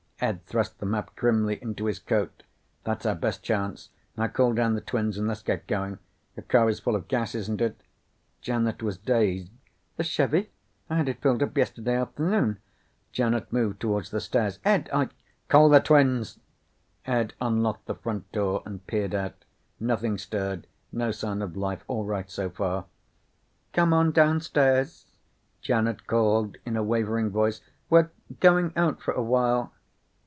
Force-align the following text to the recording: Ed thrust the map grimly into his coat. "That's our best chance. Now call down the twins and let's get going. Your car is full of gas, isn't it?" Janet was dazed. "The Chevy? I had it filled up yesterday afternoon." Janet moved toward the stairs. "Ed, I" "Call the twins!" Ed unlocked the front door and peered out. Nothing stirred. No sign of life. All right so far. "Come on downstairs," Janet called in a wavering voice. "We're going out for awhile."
Ed 0.23 0.45
thrust 0.45 0.77
the 0.77 0.85
map 0.85 1.15
grimly 1.15 1.59
into 1.63 1.87
his 1.87 1.97
coat. 1.97 2.43
"That's 2.83 3.07
our 3.07 3.15
best 3.15 3.41
chance. 3.41 3.89
Now 4.15 4.27
call 4.27 4.53
down 4.53 4.75
the 4.75 4.79
twins 4.81 5.17
and 5.17 5.27
let's 5.27 5.41
get 5.41 5.65
going. 5.65 5.97
Your 6.35 6.43
car 6.43 6.69
is 6.69 6.79
full 6.79 6.95
of 6.95 7.07
gas, 7.07 7.33
isn't 7.33 7.59
it?" 7.59 7.81
Janet 8.39 8.83
was 8.83 8.99
dazed. 8.99 9.51
"The 9.97 10.03
Chevy? 10.03 10.51
I 10.91 10.97
had 10.97 11.09
it 11.09 11.23
filled 11.23 11.41
up 11.41 11.57
yesterday 11.57 11.95
afternoon." 11.95 12.59
Janet 13.11 13.51
moved 13.51 13.79
toward 13.81 14.05
the 14.11 14.21
stairs. 14.21 14.59
"Ed, 14.63 14.91
I" 14.93 15.09
"Call 15.49 15.69
the 15.69 15.79
twins!" 15.79 16.37
Ed 17.07 17.33
unlocked 17.41 17.87
the 17.87 17.95
front 17.95 18.31
door 18.31 18.61
and 18.63 18.85
peered 18.85 19.15
out. 19.15 19.43
Nothing 19.79 20.19
stirred. 20.19 20.67
No 20.91 21.09
sign 21.09 21.41
of 21.41 21.57
life. 21.57 21.83
All 21.87 22.05
right 22.05 22.29
so 22.29 22.51
far. 22.51 22.85
"Come 23.73 23.91
on 23.91 24.11
downstairs," 24.11 25.07
Janet 25.63 26.05
called 26.05 26.57
in 26.63 26.77
a 26.77 26.83
wavering 26.83 27.31
voice. 27.31 27.61
"We're 27.89 28.11
going 28.39 28.71
out 28.75 29.01
for 29.01 29.15
awhile." 29.15 29.73